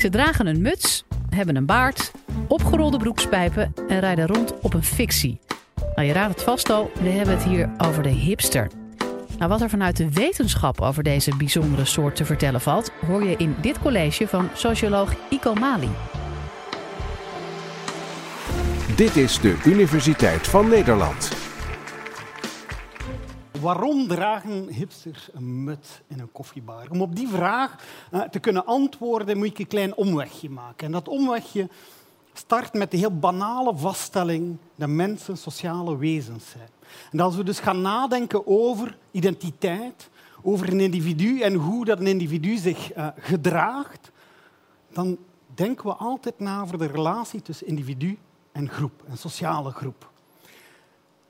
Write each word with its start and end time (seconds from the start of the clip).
Ze 0.00 0.08
dragen 0.08 0.46
een 0.46 0.62
muts, 0.62 1.04
hebben 1.30 1.56
een 1.56 1.66
baard, 1.66 2.10
opgerolde 2.48 2.96
broekspijpen 2.96 3.74
en 3.88 4.00
rijden 4.00 4.26
rond 4.26 4.60
op 4.60 4.74
een 4.74 4.84
fictie. 4.84 5.40
Nou, 5.94 6.06
je 6.06 6.12
raadt 6.12 6.34
het 6.34 6.42
vast 6.42 6.70
al, 6.70 6.90
we 7.02 7.08
hebben 7.08 7.34
het 7.34 7.44
hier 7.44 7.70
over 7.78 8.02
de 8.02 8.08
hipster. 8.08 8.70
Nou, 9.38 9.50
wat 9.50 9.60
er 9.60 9.68
vanuit 9.70 9.96
de 9.96 10.12
wetenschap 10.12 10.80
over 10.80 11.02
deze 11.02 11.36
bijzondere 11.36 11.84
soort 11.84 12.16
te 12.16 12.24
vertellen 12.24 12.60
valt, 12.60 12.92
hoor 13.06 13.24
je 13.24 13.34
in 13.36 13.56
dit 13.60 13.78
college 13.78 14.28
van 14.28 14.48
socioloog 14.54 15.14
Iko 15.30 15.54
Mali. 15.54 15.90
Dit 18.96 19.16
is 19.16 19.40
de 19.40 19.56
Universiteit 19.64 20.46
van 20.46 20.68
Nederland. 20.68 21.49
Waarom 23.60 24.08
dragen 24.08 24.68
hipsters 24.68 25.28
een 25.32 25.64
muts 25.64 26.00
in 26.06 26.20
een 26.20 26.32
koffiebar? 26.32 26.86
Om 26.90 27.02
op 27.02 27.16
die 27.16 27.28
vraag 27.28 27.84
uh, 28.12 28.22
te 28.22 28.38
kunnen 28.38 28.66
antwoorden 28.66 29.36
moet 29.36 29.46
ik 29.46 29.58
een 29.58 29.66
klein 29.66 29.94
omwegje 29.94 30.50
maken. 30.50 30.86
En 30.86 30.92
dat 30.92 31.08
omwegje 31.08 31.68
start 32.32 32.72
met 32.72 32.90
de 32.90 32.96
heel 32.96 33.18
banale 33.18 33.76
vaststelling 33.76 34.56
dat 34.74 34.88
mensen 34.88 35.36
sociale 35.36 35.96
wezens 35.96 36.50
zijn. 36.50 36.68
En 37.12 37.20
als 37.20 37.36
we 37.36 37.44
dus 37.44 37.58
gaan 37.58 37.80
nadenken 37.80 38.46
over 38.46 38.96
identiteit, 39.10 40.08
over 40.42 40.68
een 40.68 40.80
individu 40.80 41.40
en 41.40 41.54
hoe 41.54 41.84
dat 41.84 42.00
een 42.00 42.06
individu 42.06 42.56
zich 42.56 42.96
uh, 42.96 43.06
gedraagt, 43.18 44.10
dan 44.92 45.18
denken 45.54 45.86
we 45.86 45.94
altijd 45.94 46.38
na 46.38 46.62
over 46.62 46.78
de 46.78 46.86
relatie 46.86 47.42
tussen 47.42 47.66
individu 47.66 48.18
en 48.52 48.68
groep, 48.68 49.02
een 49.08 49.18
sociale 49.18 49.70
groep. 49.70 50.10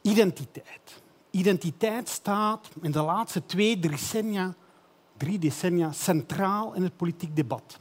Identiteit. 0.03 1.00
Identiteit 1.31 2.09
staat 2.09 2.69
in 2.83 2.91
de 2.91 3.03
laatste 3.03 3.47
twee 3.47 3.79
decennia, 3.79 4.55
drie 5.17 5.39
decennia 5.39 5.93
centraal 5.93 6.75
in 6.75 6.83
het 6.83 6.97
politiek 6.97 7.37
debat. 7.37 7.79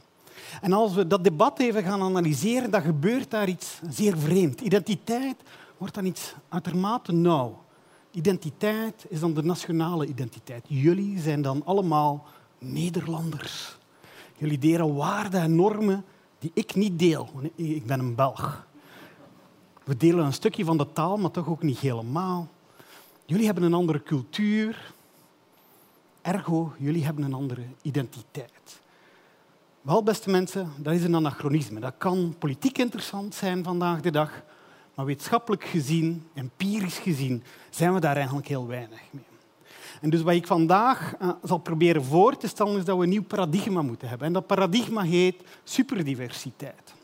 En 0.60 0.72
als 0.72 0.94
we 0.94 1.06
dat 1.06 1.24
debat 1.24 1.58
even 1.58 1.82
gaan 1.82 2.02
analyseren, 2.02 2.70
dan 2.70 2.82
gebeurt 2.82 3.30
daar 3.30 3.48
iets 3.48 3.80
zeer 3.90 4.18
vreemd. 4.18 4.60
Identiteit 4.60 5.36
wordt 5.76 5.94
dan 5.94 6.04
iets 6.04 6.34
uitermate 6.48 7.12
nauw. 7.12 7.62
Identiteit 8.10 9.06
is 9.08 9.20
dan 9.20 9.34
de 9.34 9.42
nationale 9.42 10.06
identiteit. 10.06 10.64
Jullie 10.66 11.18
zijn 11.18 11.42
dan 11.42 11.62
allemaal 11.64 12.26
Nederlanders. 12.58 13.78
Jullie 14.36 14.58
delen 14.58 14.94
waarden 14.94 15.40
en 15.40 15.54
normen 15.54 16.04
die 16.38 16.50
ik 16.54 16.74
niet 16.74 16.98
deel. 16.98 17.28
Ik 17.54 17.86
ben 17.86 18.00
een 18.00 18.14
Belg. 18.14 18.66
We 19.84 19.96
delen 19.96 20.24
een 20.24 20.32
stukje 20.32 20.64
van 20.64 20.76
de 20.76 20.92
taal, 20.92 21.16
maar 21.16 21.30
toch 21.30 21.48
ook 21.48 21.62
niet 21.62 21.78
helemaal. 21.78 22.48
Jullie 23.30 23.46
hebben 23.46 23.64
een 23.64 23.74
andere 23.74 24.02
cultuur. 24.02 24.92
Ergo, 26.22 26.72
jullie 26.78 27.04
hebben 27.04 27.24
een 27.24 27.34
andere 27.34 27.62
identiteit. 27.82 28.80
Wel, 29.80 30.02
beste 30.02 30.30
mensen, 30.30 30.72
dat 30.76 30.94
is 30.94 31.04
een 31.04 31.14
anachronisme. 31.14 31.80
Dat 31.80 31.94
kan 31.98 32.34
politiek 32.38 32.78
interessant 32.78 33.34
zijn 33.34 33.64
vandaag 33.64 34.00
de 34.00 34.10
dag, 34.10 34.42
maar 34.94 35.04
wetenschappelijk 35.04 35.64
gezien, 35.64 36.26
empirisch 36.34 36.98
gezien, 36.98 37.42
zijn 37.70 37.94
we 37.94 38.00
daar 38.00 38.16
eigenlijk 38.16 38.48
heel 38.48 38.66
weinig 38.66 39.00
mee. 39.10 39.24
En 40.00 40.10
dus 40.10 40.22
wat 40.22 40.34
ik 40.34 40.46
vandaag 40.46 41.14
uh, 41.22 41.30
zal 41.42 41.58
proberen 41.58 42.04
voor 42.04 42.36
te 42.36 42.48
stellen, 42.48 42.78
is 42.78 42.84
dat 42.84 42.96
we 42.96 43.02
een 43.02 43.08
nieuw 43.08 43.22
paradigma 43.22 43.82
moeten 43.82 44.08
hebben. 44.08 44.26
En 44.26 44.32
dat 44.32 44.46
paradigma 44.46 45.02
heet 45.02 45.42
superdiversiteit. 45.64 46.94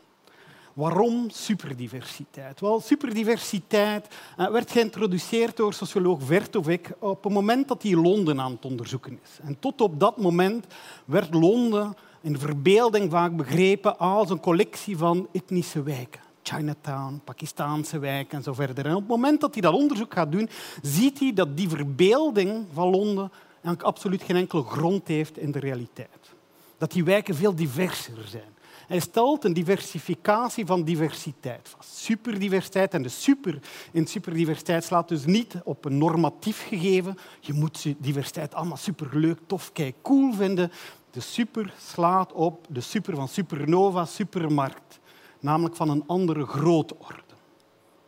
Waarom 0.77 1.31
superdiversiteit? 1.31 2.61
Wel, 2.61 2.81
superdiversiteit 2.81 4.07
uh, 4.39 4.51
werd 4.51 4.71
geïntroduceerd 4.71 5.57
door 5.57 5.75
socioloog 5.75 6.23
Vertovec 6.23 6.89
op 6.99 7.25
het 7.25 7.33
moment 7.33 7.69
dat 7.69 7.83
hij 7.83 7.95
Londen 7.95 8.41
aan 8.41 8.51
het 8.51 8.65
onderzoeken 8.65 9.19
is. 9.23 9.39
En 9.43 9.59
tot 9.59 9.81
op 9.81 10.01
dat 10.01 10.17
moment 10.17 10.67
werd 11.05 11.35
Londen 11.35 11.97
in 12.21 12.33
de 12.33 12.39
verbeelding 12.39 13.11
vaak 13.11 13.37
begrepen 13.37 13.99
als 13.99 14.31
een 14.31 14.41
collectie 14.41 14.97
van 14.97 15.29
etnische 15.33 15.83
wijken. 15.83 16.21
Chinatown, 16.43 17.21
Pakistaanse 17.25 17.99
wijken 17.99 18.39
en 18.39 18.45
zo 18.45 18.53
verder. 18.53 18.87
En 18.87 18.95
op 18.95 19.01
het 19.01 19.09
moment 19.09 19.41
dat 19.41 19.53
hij 19.53 19.63
dat 19.63 19.75
onderzoek 19.75 20.13
gaat 20.13 20.33
doen, 20.33 20.49
ziet 20.83 21.19
hij 21.19 21.33
dat 21.33 21.57
die 21.57 21.69
verbeelding 21.69 22.67
van 22.73 22.91
Londen 22.91 23.31
absoluut 23.79 24.23
geen 24.23 24.37
enkele 24.37 24.63
grond 24.63 25.09
heeft 25.09 25.39
in 25.39 25.53
de 25.53 25.59
realiteit. 25.59 26.35
Dat 26.79 26.93
die 26.93 27.05
wijken 27.05 27.35
veel 27.35 27.55
diverser 27.55 28.29
zijn. 28.29 28.56
Hij 28.87 29.01
stelt 29.01 29.45
een 29.45 29.53
diversificatie 29.53 30.67
van 30.67 30.85
diversiteit 30.85 31.69
vast. 31.69 31.97
Superdiversiteit. 31.97 32.95
En 32.95 33.03
de 33.03 33.09
super 33.09 33.59
in 33.93 34.07
superdiversiteit 34.07 34.85
slaat 34.85 35.09
dus 35.09 35.25
niet 35.25 35.55
op 35.65 35.85
een 35.85 35.99
normatief 35.99 36.67
gegeven. 36.67 37.19
Je 37.41 37.53
moet 37.53 37.95
diversiteit 37.99 38.55
allemaal 38.55 38.77
superleuk, 38.77 39.39
tof, 39.47 39.73
kijk, 39.73 39.95
cool 40.03 40.33
vinden. 40.33 40.73
De 41.11 41.21
super 41.21 41.75
slaat 41.79 42.33
op 42.33 42.67
de 42.69 42.81
super 42.81 43.15
van 43.15 43.29
supernova, 43.29 44.05
supermarkt. 44.05 45.01
Namelijk 45.41 45.77
van 45.77 45.89
een 45.91 46.05
andere 46.07 46.47
grootorde. 46.47 47.23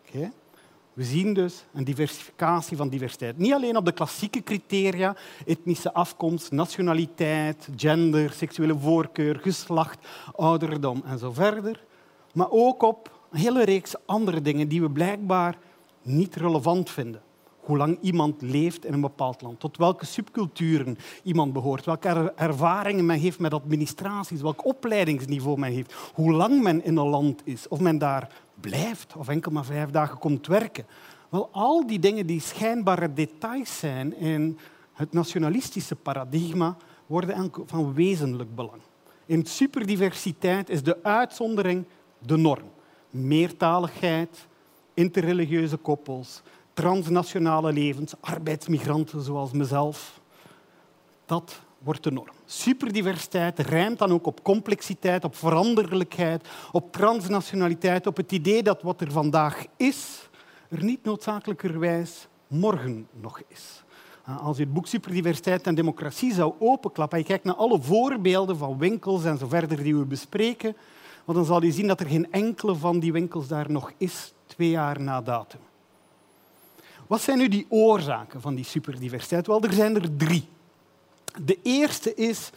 Okay? 0.09 0.33
We 0.99 1.05
zien 1.05 1.35
dus 1.35 1.65
een 1.73 1.85
diversificatie 1.85 2.77
van 2.77 2.89
diversiteit. 2.89 3.39
Niet 3.39 3.53
alleen 3.53 3.77
op 3.77 3.85
de 3.85 3.93
klassieke 3.93 4.43
criteria, 4.43 5.17
etnische 5.47 5.93
afkomst, 5.93 6.51
nationaliteit, 6.53 7.69
gender, 7.77 8.33
seksuele 8.33 8.79
voorkeur, 8.79 9.39
geslacht, 9.39 9.99
ouderdom 10.37 11.03
en 11.07 11.19
zo 11.19 11.33
verder, 11.33 11.85
maar 12.35 12.51
ook 12.51 12.83
op 12.83 13.21
een 13.31 13.39
hele 13.39 13.65
reeks 13.65 13.95
andere 14.07 14.43
dingen 14.43 14.69
die 14.69 14.81
we 14.81 14.91
blijkbaar 14.91 15.59
niet 16.03 16.37
relevant 16.37 16.91
vinden. 16.91 17.23
Hoe 17.69 17.77
lang 17.77 17.99
iemand 18.01 18.43
leeft 18.43 18.85
in 18.85 18.93
een 18.93 19.01
bepaald 19.01 19.43
land, 19.43 19.61
tot 19.61 19.77
welke 19.77 20.07
subculturen 20.07 20.99
iemand 21.23 21.53
behoort, 21.53 21.85
welke 21.85 22.33
ervaringen 22.37 23.07
men 23.07 23.19
heeft 23.19 23.39
met 23.39 23.55
administraties, 23.55 24.41
welk 24.41 24.65
opleidingsniveau 24.65 25.59
men 25.59 25.73
heeft, 25.73 25.95
hoe 26.15 26.33
lang 26.33 26.63
men 26.63 26.85
in 26.85 26.97
een 26.97 27.09
land 27.09 27.41
is, 27.45 27.69
of 27.69 27.81
men 27.81 27.99
daar 27.99 28.33
blijft 28.61 29.15
of 29.17 29.29
enkel 29.29 29.53
maar 29.53 29.65
vijf 29.65 29.91
dagen 29.91 30.19
komt 30.19 30.47
werken. 30.47 30.87
Wel, 31.29 31.49
al 31.53 31.87
die 31.87 31.99
dingen 31.99 32.27
die 32.27 32.41
schijnbare 32.41 33.13
details 33.13 33.79
zijn 33.79 34.17
in 34.17 34.59
het 34.93 35.13
nationalistische 35.13 35.97
paradigma, 35.97 36.77
worden 37.07 37.51
van 37.67 37.95
wezenlijk 37.95 38.55
belang. 38.55 38.81
In 39.27 39.47
superdiversiteit 39.47 40.71
is 40.71 40.83
de 40.83 41.03
uitzondering 41.03 41.85
de 42.19 42.37
norm. 42.37 42.71
Meertaligheid, 43.11 44.47
interreligieuze 44.95 45.77
koppels, 45.77 46.43
transnationale 46.79 47.73
levens, 47.73 48.15
arbeidsmigranten 48.21 49.23
zoals 49.23 49.53
mezelf. 49.53 50.21
Dat 51.27 51.61
wordt 51.79 52.03
de 52.03 52.11
norm. 52.11 52.35
Superdiversiteit 52.45 53.59
rijmt 53.59 53.99
dan 53.99 54.11
ook 54.11 54.27
op 54.27 54.43
complexiteit, 54.43 55.25
op 55.25 55.37
veranderlijkheid, 55.37 56.49
op 56.73 56.93
transnationaliteit, 56.93 58.07
op 58.07 58.17
het 58.17 58.33
idee 58.33 58.63
dat 58.63 58.83
wat 58.83 59.01
er 59.01 59.13
vandaag 59.13 59.65
is, 59.77 60.29
er 60.69 60.85
niet 60.85 61.05
noodzakelijkerwijs 61.05 62.29
morgen 62.47 63.09
nog 63.21 63.43
is. 63.49 63.85
Ah, 64.25 64.47
als 64.47 64.57
je 64.57 64.63
het 64.63 64.73
boek 64.73 64.87
Superdiversiteit 64.87 65.67
en 65.67 65.75
Democratie 65.75 66.35
zou 66.35 66.55
openklappen 66.59 67.19
en 67.19 67.25
je 67.25 67.31
kijkt 67.31 67.45
naar 67.45 67.55
alle 67.55 67.81
voorbeelden 67.81 68.57
van 68.57 68.79
winkels 68.79 69.25
en 69.25 69.39
zo 69.39 69.47
verder 69.47 69.83
die 69.83 69.97
we 69.97 70.05
bespreken, 70.05 70.77
dan 71.27 71.45
zal 71.45 71.63
je 71.63 71.73
zien 71.73 71.87
dat 71.87 72.01
er 72.01 72.07
geen 72.07 72.33
enkele 72.33 72.75
van 72.75 72.99
die 72.99 73.13
winkels 73.13 73.49
daar 73.49 73.71
nog 73.71 73.93
is, 73.97 74.33
twee 74.47 74.71
jaar 74.71 75.01
na 75.01 75.23
datum. 75.23 75.61
Wat 77.09 77.21
zijn 77.21 77.39
nu 77.39 77.49
die 77.49 77.67
oorzaken 77.69 78.41
van 78.41 78.55
die 78.55 78.65
superdiversiteit? 78.65 79.47
Wel, 79.47 79.63
er 79.63 79.73
zijn 79.73 79.95
er 79.95 80.17
drie. 80.17 80.49
De 81.43 81.59
eerste 81.63 82.15
is 82.15 82.51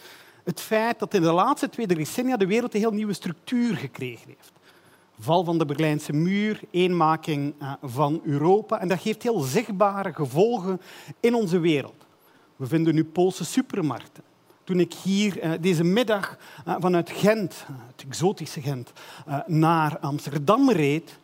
het 0.44 0.60
feit 0.60 0.98
dat 0.98 1.14
in 1.14 1.22
de 1.22 1.32
laatste 1.32 1.68
twee 1.68 1.86
decennia 1.86 2.36
de 2.36 2.46
wereld 2.46 2.74
een 2.74 2.80
heel 2.80 2.92
nieuwe 2.92 3.12
structuur 3.12 3.76
gekregen 3.76 4.26
heeft. 4.26 4.52
Val 5.18 5.44
van 5.44 5.58
de 5.58 5.64
Berlijnse 5.64 6.12
muur, 6.12 6.60
eenmaking 6.70 7.54
eh, 7.58 7.72
van 7.82 8.20
Europa. 8.24 8.80
En 8.80 8.88
dat 8.88 9.00
geeft 9.00 9.22
heel 9.22 9.40
zichtbare 9.40 10.12
gevolgen 10.12 10.80
in 11.20 11.34
onze 11.34 11.58
wereld. 11.58 12.06
We 12.56 12.66
vinden 12.66 12.94
nu 12.94 13.04
Poolse 13.04 13.44
supermarkten. 13.44 14.22
Toen 14.64 14.80
ik 14.80 14.92
hier 14.92 15.40
eh, 15.40 15.50
deze 15.60 15.84
middag 15.84 16.38
eh, 16.64 16.74
vanuit 16.78 17.10
Gent, 17.10 17.66
het 17.96 18.04
exotische 18.08 18.60
Gent, 18.60 18.92
naar 19.46 19.98
Amsterdam 19.98 20.70
reed, 20.70 21.18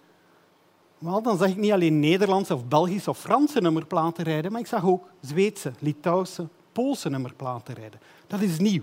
wel, 0.99 1.23
dan 1.23 1.39
zag 1.39 1.49
ik 1.49 1.57
niet 1.57 1.73
alleen 1.73 2.01
Nederlandse 2.01 2.55
of 2.55 2.67
Belgische 2.67 3.11
of 3.11 3.19
Franse 3.19 3.61
nummerplaten 3.61 4.25
rijden, 4.25 4.53
maar 4.53 4.61
ik 4.61 4.67
zag 4.67 4.85
ook 4.85 5.09
Zweedse, 5.21 5.73
Litouwse, 5.79 6.49
Poolse 6.73 7.09
nummerplaten 7.09 7.75
rijden. 7.75 8.01
Dat 8.27 8.41
is 8.41 8.59
nieuw. 8.59 8.83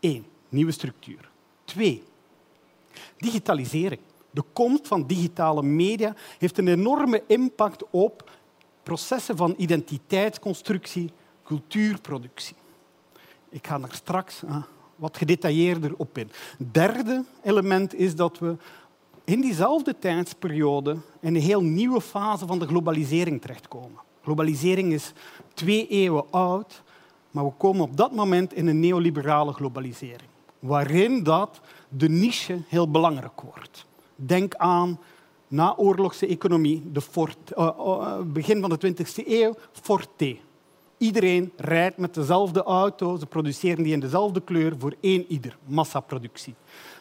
Eén, 0.00 0.26
nieuwe 0.48 0.72
structuur. 0.72 1.30
Twee, 1.64 2.02
digitalisering. 3.16 4.00
De 4.30 4.44
komst 4.52 4.88
van 4.88 5.06
digitale 5.06 5.62
media 5.62 6.14
heeft 6.38 6.58
een 6.58 6.68
enorme 6.68 7.22
impact 7.26 7.84
op 7.90 8.30
processen 8.82 9.36
van 9.36 9.54
identiteitsconstructie, 9.56 11.10
cultuurproductie. 11.44 12.56
Ik 13.48 13.66
ga 13.66 13.78
daar 13.78 13.94
straks 13.94 14.42
uh, 14.42 14.56
wat 14.96 15.16
gedetailleerder 15.16 15.94
op 15.96 16.18
in. 16.18 16.30
Derde 16.58 17.24
element 17.42 17.94
is 17.94 18.14
dat 18.14 18.38
we 18.38 18.56
in 19.24 19.40
diezelfde 19.40 19.98
tijdsperiode 19.98 20.96
in 21.20 21.34
een 21.34 21.40
heel 21.40 21.62
nieuwe 21.62 22.00
fase 22.00 22.46
van 22.46 22.58
de 22.58 22.66
globalisering 22.66 23.40
terechtkomen. 23.40 23.98
Globalisering 24.22 24.92
is 24.92 25.12
twee 25.54 25.86
eeuwen 25.88 26.24
oud 26.30 26.82
maar 27.34 27.44
we 27.44 27.52
komen 27.58 27.82
op 27.82 27.96
dat 27.96 28.12
moment 28.12 28.52
in 28.52 28.66
een 28.66 28.80
neoliberale 28.80 29.52
globalisering, 29.52 30.28
waarin 30.58 31.22
dat 31.22 31.60
de 31.88 32.08
niche 32.08 32.62
heel 32.68 32.90
belangrijk 32.90 33.40
wordt. 33.40 33.86
Denk 34.16 34.54
aan 34.54 34.98
naoorlogse 35.48 36.26
economie, 36.26 36.90
de 36.92 37.02
uh, 37.58 37.70
uh, 37.78 38.18
begin 38.24 38.60
van 38.60 38.70
de 38.70 38.94
20e 38.94 39.26
eeuw, 39.26 39.54
Forte. 39.72 40.36
Iedereen 41.04 41.52
rijdt 41.56 41.96
met 41.96 42.14
dezelfde 42.14 42.62
auto, 42.62 43.16
ze 43.16 43.26
produceren 43.26 43.82
die 43.82 43.92
in 43.92 44.00
dezelfde 44.00 44.40
kleur 44.40 44.74
voor 44.78 44.94
één 45.00 45.24
ieder, 45.28 45.56
massaproductie. 45.66 46.54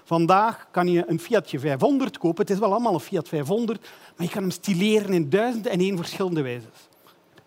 Vandaag 0.03 0.67
kan 0.71 0.87
je 0.87 1.03
een 1.07 1.19
Fiatje 1.19 1.59
500 1.59 2.17
kopen. 2.17 2.41
Het 2.41 2.49
is 2.49 2.59
wel 2.59 2.71
allemaal 2.71 2.93
een 2.93 2.99
Fiat 2.99 3.27
500, 3.27 3.81
maar 4.15 4.25
je 4.25 4.33
kan 4.33 4.41
hem 4.41 4.51
stileren 4.51 5.13
in 5.13 5.29
duizenden 5.29 5.71
en 5.71 5.79
één 5.79 5.97
verschillende 5.97 6.41
wijzes. 6.41 6.89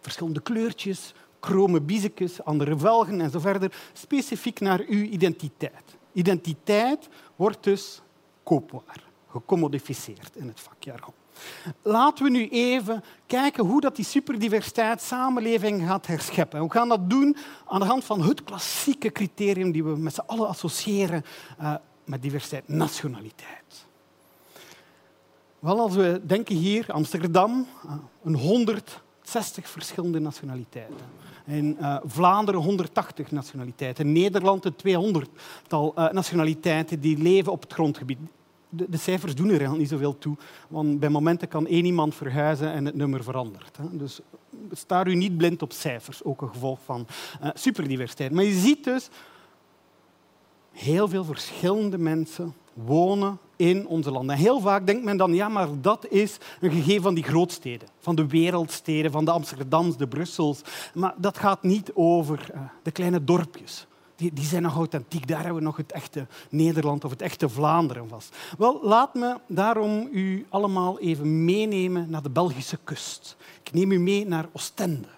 Verschillende 0.00 0.40
kleurtjes, 0.40 1.14
chrome 1.40 1.80
biezekjes, 1.80 2.44
andere 2.44 2.78
velgen 2.78 3.20
en 3.20 3.30
zo 3.30 3.38
verder, 3.38 3.72
specifiek 3.92 4.60
naar 4.60 4.80
uw 4.88 5.02
identiteit. 5.02 5.96
Identiteit 6.12 7.08
wordt 7.36 7.64
dus 7.64 8.02
koopwaar, 8.42 9.04
gecommodificeerd 9.30 10.36
in 10.36 10.48
het 10.48 10.60
vakjargon. 10.60 11.14
Laten 11.82 12.24
we 12.24 12.30
nu 12.30 12.48
even 12.48 13.04
kijken 13.26 13.64
hoe 13.64 13.80
dat 13.80 13.96
die 13.96 14.04
superdiversiteit 14.04 15.02
samenleving 15.02 15.86
gaat 15.86 16.06
herscheppen. 16.06 16.62
We 16.62 16.70
gaan 16.70 16.88
dat 16.88 17.10
doen 17.10 17.36
aan 17.66 17.80
de 17.80 17.86
hand 17.86 18.04
van 18.04 18.22
het 18.22 18.44
klassieke 18.44 19.12
criterium 19.12 19.72
die 19.72 19.84
we 19.84 19.96
met 19.96 20.14
z'n 20.14 20.22
allen 20.26 20.48
associëren 20.48 21.24
uh, 21.60 21.74
met 22.04 22.22
diversiteit, 22.22 22.68
nationaliteit. 22.68 23.86
Wel, 25.58 25.80
als 25.80 25.94
we 25.94 26.20
denken 26.26 26.56
hier, 26.56 26.92
Amsterdam, 26.92 27.66
uh, 27.86 27.92
een 28.24 28.34
160 28.34 29.68
verschillende 29.68 30.18
nationaliteiten. 30.18 30.96
In 31.46 31.76
uh, 31.80 31.96
Vlaanderen 32.04 32.60
180 32.60 33.30
nationaliteiten. 33.30 34.06
In 34.06 34.12
Nederland 34.12 34.64
een 34.64 35.22
200-tal 35.22 35.94
uh, 35.98 36.10
nationaliteiten 36.10 37.00
die 37.00 37.18
leven 37.18 37.52
op 37.52 37.62
het 37.62 37.72
grondgebied 37.72 38.18
de, 38.68 38.96
cijfers 38.96 39.34
doen 39.34 39.44
er 39.44 39.50
eigenlijk 39.50 39.80
niet 39.80 39.90
zoveel 39.90 40.18
toe. 40.18 40.36
Want 40.68 41.00
bij 41.00 41.08
momenten 41.08 41.48
kan 41.48 41.66
één 41.66 41.84
iemand 41.84 42.14
verhuizen 42.14 42.72
en 42.72 42.84
het 42.84 42.94
nummer 42.94 43.22
verandert. 43.22 43.76
Hè. 43.76 43.96
Dus 43.96 44.20
sta 44.72 45.06
u 45.06 45.14
niet 45.14 45.36
blind 45.36 45.62
op 45.62 45.72
cijfers, 45.72 46.24
ook 46.24 46.42
een 46.42 46.48
gevolg 46.48 46.78
van 46.84 47.06
uh, 47.42 47.48
superdiversiteit. 47.54 48.32
Maar 48.32 48.44
je 48.44 48.58
ziet 48.58 48.84
dus, 48.84 49.08
heel 50.72 51.08
veel 51.08 51.24
verschillende 51.24 51.98
mensen 51.98 52.54
wonen 52.72 53.38
in 53.56 53.86
onze 53.86 54.10
landen. 54.10 54.36
heel 54.36 54.60
vaak 54.60 54.86
denkt 54.86 55.04
men 55.04 55.16
dan, 55.16 55.34
ja, 55.34 55.48
maar 55.48 55.68
dat 55.80 56.06
is 56.08 56.38
een 56.60 56.70
gegeven 56.70 57.02
van 57.02 57.14
die 57.14 57.24
grootsteden, 57.24 57.88
van 57.98 58.14
de 58.14 58.26
wereldsteden, 58.26 59.10
van 59.10 59.24
de 59.24 59.30
Amsterdams, 59.30 59.96
de 59.96 60.08
Brussels. 60.08 60.60
Maar 60.94 61.14
dat 61.16 61.38
gaat 61.38 61.62
niet 61.62 61.90
over 61.94 62.50
uh, 62.54 62.60
de 62.82 62.90
kleine 62.90 63.24
dorpjes 63.24 63.86
die, 64.16 64.44
zijn 64.44 64.62
nog 64.62 64.74
authentiek. 64.74 65.28
Daar 65.28 65.38
hebben 65.38 65.56
we 65.56 65.62
nog 65.62 65.76
het 65.76 65.92
echte 65.92 66.26
Nederland 66.50 67.04
of 67.04 67.10
het 67.10 67.22
echte 67.22 67.48
Vlaanderen 67.48 68.08
vast. 68.08 68.36
Wel, 68.58 68.80
laat 68.82 69.14
me 69.14 69.36
daarom 69.46 70.08
u 70.12 70.46
allemaal 70.48 70.98
even 70.98 71.44
meenemen 71.44 72.10
naar 72.10 72.22
de 72.22 72.30
Belgische 72.30 72.78
kust. 72.84 73.36
Ik 73.62 73.72
neem 73.72 73.92
u 73.92 73.98
mee 73.98 74.26
naar 74.26 74.48
Oostende, 74.52 75.08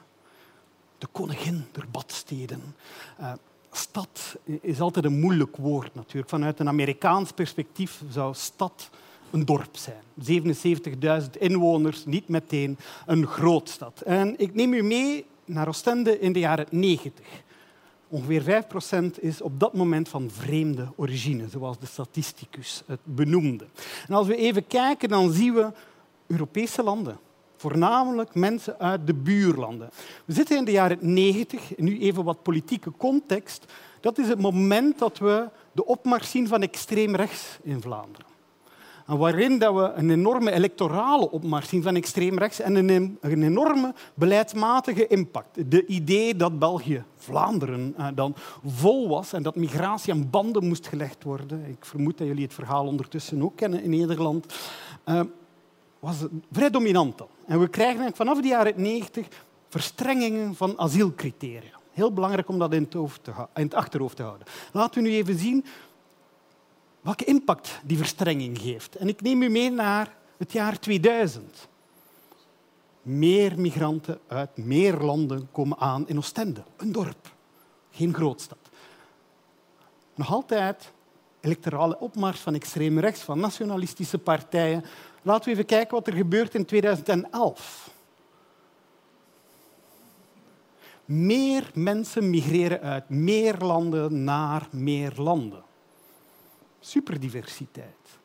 de 0.98 1.06
koningin 1.12 1.64
der 1.72 1.84
badsteden. 1.90 2.74
Uh, 3.20 3.32
stad 3.72 4.36
is 4.60 4.80
altijd 4.80 5.04
een 5.04 5.20
moeilijk 5.20 5.56
woord 5.56 5.94
natuurlijk. 5.94 6.28
Vanuit 6.28 6.60
een 6.60 6.68
Amerikaans 6.68 7.32
perspectief 7.32 8.02
zou 8.10 8.34
stad 8.34 8.90
een 9.30 9.44
dorp 9.44 9.76
zijn. 9.76 10.02
77.000 11.22 11.30
inwoners, 11.38 12.04
niet 12.04 12.28
meteen 12.28 12.78
een 13.06 13.26
grootstad. 13.26 14.00
En 14.00 14.38
ik 14.38 14.54
neem 14.54 14.72
u 14.72 14.82
mee 14.82 15.26
naar 15.44 15.68
Oostende 15.68 16.20
in 16.20 16.32
de 16.32 16.38
jaren 16.38 16.66
90. 16.70 17.24
Ongeveer 18.08 18.64
5% 18.64 19.20
is 19.20 19.40
op 19.40 19.60
dat 19.60 19.74
moment 19.74 20.08
van 20.08 20.30
vreemde 20.30 20.88
origine, 20.96 21.48
zoals 21.48 21.78
de 21.78 21.86
statisticus 21.86 22.82
het 22.86 23.00
benoemde. 23.04 23.66
En 24.08 24.14
als 24.14 24.26
we 24.26 24.36
even 24.36 24.66
kijken, 24.66 25.08
dan 25.08 25.32
zien 25.32 25.54
we 25.54 25.72
Europese 26.26 26.82
landen. 26.82 27.18
Voornamelijk 27.56 28.34
mensen 28.34 28.78
uit 28.78 29.06
de 29.06 29.14
buurlanden. 29.14 29.90
We 30.24 30.32
zitten 30.32 30.56
in 30.56 30.64
de 30.64 30.70
jaren 30.70 30.98
90, 31.00 31.76
nu 31.76 32.00
even 32.00 32.24
wat 32.24 32.42
politieke 32.42 32.92
context. 32.96 33.64
Dat 34.00 34.18
is 34.18 34.28
het 34.28 34.40
moment 34.40 34.98
dat 34.98 35.18
we 35.18 35.48
de 35.72 35.86
opmars 35.86 36.30
zien 36.30 36.48
van 36.48 36.62
extreem 36.62 37.14
rechts 37.14 37.58
in 37.62 37.80
Vlaanderen. 37.80 38.27
Waarin 39.16 39.58
dat 39.58 39.74
we 39.74 39.92
een 39.94 40.10
enorme 40.10 40.52
electorale 40.52 41.30
opmars 41.30 41.68
zien 41.68 41.82
van 41.82 41.96
extreem 41.96 42.38
rechts 42.38 42.60
en 42.60 42.74
een, 42.74 43.18
een 43.20 43.42
enorme 43.42 43.94
beleidsmatige 44.14 45.06
impact. 45.06 45.70
De 45.70 45.86
idee 45.86 46.36
dat 46.36 46.58
België, 46.58 47.04
Vlaanderen, 47.16 47.94
eh, 47.96 48.06
dan 48.14 48.34
vol 48.66 49.08
was 49.08 49.32
en 49.32 49.42
dat 49.42 49.56
migratie 49.56 50.12
aan 50.12 50.30
banden 50.30 50.66
moest 50.66 50.86
gelegd 50.86 51.22
worden. 51.22 51.64
Ik 51.68 51.84
vermoed 51.84 52.18
dat 52.18 52.26
jullie 52.26 52.44
het 52.44 52.54
verhaal 52.54 52.86
ondertussen 52.86 53.42
ook 53.42 53.56
kennen 53.56 53.82
in 53.82 53.90
Nederland. 53.90 54.54
Uh, 55.06 55.20
was 55.98 56.16
vrij 56.52 56.70
dominant. 56.70 57.20
En 57.46 57.60
we 57.60 57.68
krijgen 57.68 58.10
vanaf 58.14 58.40
de 58.40 58.48
jaren 58.48 58.72
90 58.76 59.26
verstrengingen 59.68 60.54
van 60.54 60.78
asielcriteria. 60.78 61.78
Heel 61.92 62.12
belangrijk 62.12 62.48
om 62.48 62.58
dat 62.58 62.72
in 62.72 62.82
het, 62.82 62.94
in 63.54 63.62
het 63.62 63.74
achterhoofd 63.74 64.16
te 64.16 64.22
houden. 64.22 64.46
Laten 64.72 65.02
we 65.02 65.08
nu 65.08 65.14
even 65.14 65.38
zien 65.38 65.64
welke 67.00 67.24
impact 67.24 67.80
die 67.84 67.96
verstrenging 67.96 68.58
geeft. 68.58 68.96
En 68.96 69.08
ik 69.08 69.22
neem 69.22 69.42
u 69.42 69.48
mee 69.48 69.70
naar 69.70 70.16
het 70.36 70.52
jaar 70.52 70.78
2000. 70.78 71.68
Meer 73.02 73.60
migranten 73.60 74.20
uit 74.26 74.56
meer 74.56 74.96
landen 74.96 75.48
komen 75.52 75.78
aan 75.78 76.08
in 76.08 76.18
Oostende, 76.18 76.62
een 76.76 76.92
dorp, 76.92 77.34
geen 77.90 78.14
grootstad. 78.14 78.58
Nog 80.14 80.32
altijd 80.32 80.92
electorale 81.40 81.98
opmars 81.98 82.40
van 82.40 82.54
extreem 82.54 82.98
rechts, 82.98 83.20
van 83.20 83.40
nationalistische 83.40 84.18
partijen. 84.18 84.84
Laten 85.22 85.44
we 85.44 85.50
even 85.50 85.66
kijken 85.66 85.94
wat 85.94 86.06
er 86.06 86.12
gebeurt 86.12 86.54
in 86.54 86.64
2011. 86.64 87.90
Meer 91.04 91.70
mensen 91.74 92.30
migreren 92.30 92.80
uit 92.80 93.08
meer 93.08 93.56
landen 93.58 94.24
naar 94.24 94.68
meer 94.70 95.12
landen 95.16 95.66
superdiversiteit. 96.88 98.18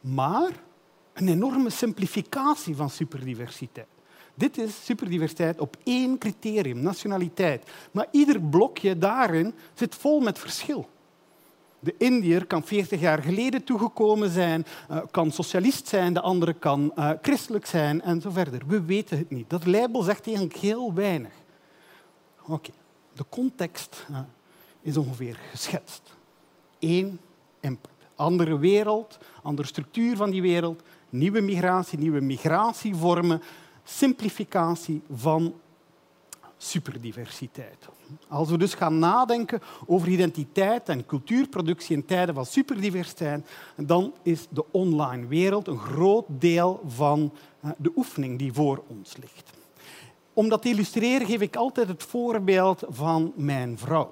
Maar 0.00 0.50
een 1.12 1.28
enorme 1.28 1.70
simplificatie 1.70 2.76
van 2.76 2.90
superdiversiteit. 2.90 3.86
Dit 4.34 4.58
is 4.58 4.84
superdiversiteit 4.84 5.60
op 5.60 5.76
één 5.84 6.18
criterium, 6.18 6.80
nationaliteit. 6.80 7.70
Maar 7.90 8.06
ieder 8.10 8.40
blokje 8.40 8.98
daarin 8.98 9.54
zit 9.74 9.94
vol 9.94 10.20
met 10.20 10.38
verschil. 10.38 10.88
De 11.80 11.94
Indiër 11.98 12.46
kan 12.46 12.62
40 12.62 13.00
jaar 13.00 13.22
geleden 13.22 13.64
toegekomen 13.64 14.30
zijn, 14.30 14.66
uh, 14.90 15.00
kan 15.10 15.30
socialist 15.30 15.88
zijn, 15.88 16.12
de 16.12 16.20
andere 16.20 16.52
kan 16.52 16.92
uh, 16.96 17.10
christelijk 17.22 17.66
zijn 17.66 18.02
en 18.02 18.20
zo 18.20 18.30
verder. 18.30 18.62
We 18.66 18.82
weten 18.82 19.18
het 19.18 19.30
niet. 19.30 19.50
Dat 19.50 19.66
label 19.66 20.02
zegt 20.02 20.26
eigenlijk 20.26 20.56
heel 20.56 20.94
weinig. 20.94 21.32
Oké, 22.46 22.70
de 23.12 23.24
context 23.28 24.06
uh, 24.10 24.18
is 24.80 24.96
ongeveer 24.96 25.38
geschetst. 25.50 26.16
Eén 26.78 27.20
impact 27.60 27.93
andere 28.16 28.58
wereld, 28.58 29.18
andere 29.42 29.68
structuur 29.68 30.16
van 30.16 30.30
die 30.30 30.42
wereld, 30.42 30.82
nieuwe 31.10 31.40
migratie, 31.40 31.98
nieuwe 31.98 32.20
migratievormen, 32.20 33.42
simplificatie 33.84 35.02
van 35.12 35.54
superdiversiteit. 36.56 37.88
Als 38.28 38.50
we 38.50 38.58
dus 38.58 38.74
gaan 38.74 38.98
nadenken 38.98 39.60
over 39.86 40.08
identiteit 40.08 40.88
en 40.88 41.06
cultuurproductie 41.06 41.96
in 41.96 42.04
tijden 42.04 42.34
van 42.34 42.46
superdiversiteit, 42.46 43.48
dan 43.76 44.12
is 44.22 44.46
de 44.50 44.64
online 44.70 45.26
wereld 45.26 45.68
een 45.68 45.78
groot 45.78 46.24
deel 46.28 46.80
van 46.86 47.32
eh, 47.60 47.70
de 47.76 47.92
oefening 47.96 48.38
die 48.38 48.52
voor 48.52 48.82
ons 48.86 49.16
ligt. 49.16 49.50
Om 50.32 50.48
dat 50.48 50.62
te 50.62 50.68
illustreren 50.68 51.26
geef 51.26 51.40
ik 51.40 51.56
altijd 51.56 51.88
het 51.88 52.02
voorbeeld 52.02 52.82
van 52.88 53.32
mijn 53.36 53.78
vrouw 53.78 54.10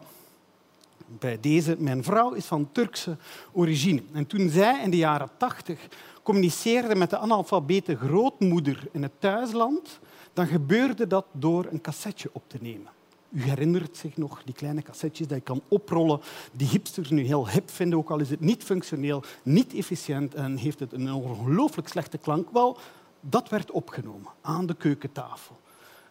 bij 1.18 1.38
deze. 1.40 1.76
Mijn 1.78 2.04
vrouw 2.04 2.32
is 2.32 2.44
van 2.44 2.68
Turkse 2.72 3.16
origine. 3.52 4.02
En 4.12 4.26
toen 4.26 4.48
zij 4.48 4.82
in 4.82 4.90
de 4.90 4.96
jaren 4.96 5.30
tachtig 5.36 5.88
communiceerde 6.22 6.94
met 6.94 7.10
de 7.10 7.18
analfabete 7.18 7.96
grootmoeder 7.96 8.88
in 8.92 9.02
het 9.02 9.12
thuisland, 9.18 9.98
dan 10.32 10.46
gebeurde 10.46 11.06
dat 11.06 11.26
door 11.32 11.66
een 11.70 11.80
cassetje 11.80 12.30
op 12.32 12.42
te 12.46 12.58
nemen. 12.60 12.90
U 13.30 13.42
herinnert 13.42 13.96
zich 13.96 14.16
nog 14.16 14.42
die 14.44 14.54
kleine 14.54 14.82
cassettes 14.82 15.26
die 15.26 15.36
je 15.36 15.42
kan 15.42 15.62
oprollen, 15.68 16.20
die 16.52 16.68
hipsters 16.68 17.10
nu 17.10 17.22
heel 17.22 17.48
hip 17.48 17.70
vinden, 17.70 17.98
ook 17.98 18.10
al 18.10 18.20
is 18.20 18.30
het 18.30 18.40
niet 18.40 18.62
functioneel, 18.62 19.22
niet 19.42 19.74
efficiënt 19.74 20.34
en 20.34 20.56
heeft 20.56 20.80
het 20.80 20.92
een 20.92 21.12
ongelooflijk 21.12 21.88
slechte 21.88 22.18
klank. 22.18 22.50
Wel, 22.50 22.78
dat 23.20 23.48
werd 23.48 23.70
opgenomen 23.70 24.30
aan 24.40 24.66
de 24.66 24.74
keukentafel. 24.74 25.60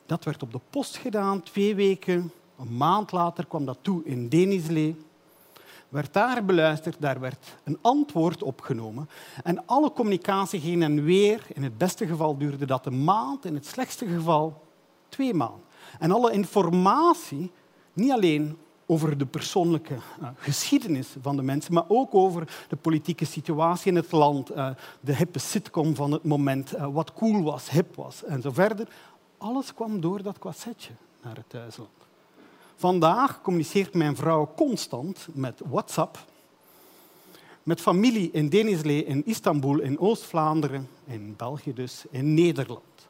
Dat 0.05 0.23
werd 0.23 0.43
op 0.43 0.51
de 0.51 0.59
post 0.69 0.97
gedaan, 0.97 1.43
twee 1.43 1.75
weken 1.75 2.31
een 2.61 2.77
maand 2.77 3.11
later 3.11 3.45
kwam 3.45 3.65
dat 3.65 3.77
toe 3.81 4.03
in 4.03 4.27
Denizlee. 4.27 4.95
Werd 5.89 6.13
daar 6.13 6.45
beluisterd, 6.45 6.95
daar 6.99 7.19
werd 7.19 7.57
een 7.63 7.77
antwoord 7.81 8.43
opgenomen. 8.43 9.09
En 9.43 9.65
alle 9.65 9.91
communicatie 9.91 10.59
ging 10.59 10.83
en 10.83 11.03
weer. 11.03 11.45
In 11.53 11.63
het 11.63 11.77
beste 11.77 12.07
geval 12.07 12.37
duurde 12.37 12.65
dat 12.65 12.85
een 12.85 13.03
maand, 13.03 13.45
in 13.45 13.53
het 13.53 13.65
slechtste 13.65 14.05
geval 14.05 14.61
twee 15.09 15.33
maanden. 15.33 15.63
En 15.99 16.11
alle 16.11 16.31
informatie, 16.31 17.51
niet 17.93 18.11
alleen 18.11 18.57
over 18.85 19.17
de 19.17 19.25
persoonlijke 19.25 19.93
uh, 19.93 20.27
geschiedenis 20.35 21.15
van 21.21 21.35
de 21.35 21.41
mensen, 21.41 21.73
maar 21.73 21.83
ook 21.87 22.15
over 22.15 22.65
de 22.69 22.75
politieke 22.75 23.25
situatie 23.25 23.91
in 23.91 23.97
het 23.97 24.11
land, 24.11 24.51
uh, 24.51 24.69
de 24.99 25.15
hippe 25.15 25.39
sitcom 25.39 25.95
van 25.95 26.11
het 26.11 26.23
moment, 26.23 26.75
uh, 26.75 26.87
wat 26.93 27.13
cool 27.13 27.43
was, 27.43 27.69
hip 27.69 27.95
was 27.95 28.23
en 28.23 28.41
zo 28.41 28.51
verder. 28.51 28.87
Alles 29.37 29.73
kwam 29.73 30.01
door 30.01 30.23
dat 30.23 30.39
kwassetje 30.39 30.91
naar 31.21 31.35
het 31.35 31.49
thuisland. 31.49 31.89
Vandaag 32.81 33.41
communiceert 33.41 33.93
mijn 33.93 34.15
vrouw 34.15 34.53
constant 34.55 35.27
met 35.33 35.61
WhatsApp 35.69 36.17
met 37.63 37.81
familie 37.81 38.31
in 38.31 38.49
Denizli, 38.49 39.05
in 39.05 39.25
Istanbul, 39.25 39.79
in 39.79 39.99
Oost-Vlaanderen, 39.99 40.89
in 41.05 41.33
België 41.37 41.73
dus, 41.73 42.05
in 42.09 42.33
Nederland. 42.33 43.09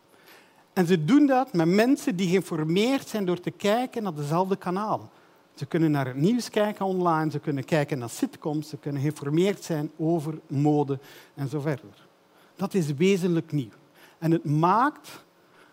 En 0.73 0.87
ze 0.87 1.05
doen 1.05 1.25
dat 1.25 1.53
met 1.53 1.67
mensen 1.67 2.15
die 2.15 2.27
geïnformeerd 2.27 3.07
zijn 3.07 3.25
door 3.25 3.39
te 3.39 3.51
kijken 3.51 4.03
naar 4.03 4.13
dezelfde 4.13 4.55
kanalen. 4.55 5.09
Ze 5.53 5.65
kunnen 5.65 5.91
naar 5.91 6.05
het 6.05 6.15
nieuws 6.15 6.49
kijken 6.49 6.85
online, 6.85 7.31
ze 7.31 7.39
kunnen 7.39 7.65
kijken 7.65 7.99
naar 7.99 8.09
sitcoms, 8.09 8.69
ze 8.69 8.77
kunnen 8.77 9.01
geïnformeerd 9.01 9.63
zijn 9.63 9.91
over 9.97 10.39
mode 10.47 10.99
en 11.33 11.49
zo 11.49 11.59
verder. 11.59 12.07
Dat 12.55 12.73
is 12.73 12.93
wezenlijk 12.93 13.51
nieuw. 13.51 13.73
En 14.17 14.31
het 14.31 14.45
maakt 14.45 15.23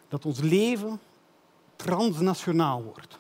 dat 0.09 0.25
ons 0.25 0.41
leven 0.41 1.01
transnationaal 1.77 2.83
wordt. 2.83 3.19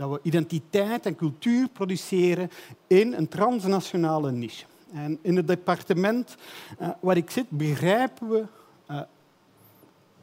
Dat 0.00 0.10
we 0.10 0.20
identiteit 0.22 1.06
en 1.06 1.16
cultuur 1.16 1.68
produceren 1.68 2.50
in 2.86 3.12
een 3.12 3.28
transnationale 3.28 4.32
niche. 4.32 4.64
En 4.92 5.18
in 5.22 5.36
het 5.36 5.46
departement 5.46 6.36
uh, 6.80 6.88
waar 7.00 7.16
ik 7.16 7.30
zit, 7.30 7.50
begrijpen 7.50 8.28
we 8.28 8.44
uh, 8.90 9.00